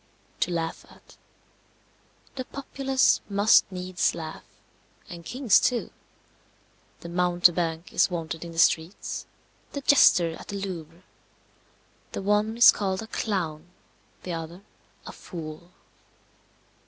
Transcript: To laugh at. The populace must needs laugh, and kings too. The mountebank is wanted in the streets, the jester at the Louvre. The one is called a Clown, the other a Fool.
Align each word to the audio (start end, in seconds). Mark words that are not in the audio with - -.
To 0.39 0.51
laugh 0.51 0.83
at. 0.89 1.15
The 2.33 2.45
populace 2.45 3.21
must 3.29 3.71
needs 3.71 4.15
laugh, 4.15 4.45
and 5.07 5.23
kings 5.23 5.59
too. 5.59 5.91
The 7.01 7.09
mountebank 7.09 7.93
is 7.93 8.09
wanted 8.09 8.43
in 8.43 8.51
the 8.51 8.57
streets, 8.57 9.27
the 9.73 9.81
jester 9.81 10.31
at 10.39 10.47
the 10.47 10.55
Louvre. 10.55 11.03
The 12.13 12.23
one 12.23 12.57
is 12.57 12.71
called 12.71 13.03
a 13.03 13.07
Clown, 13.09 13.67
the 14.23 14.33
other 14.33 14.63
a 15.05 15.11
Fool. 15.11 15.69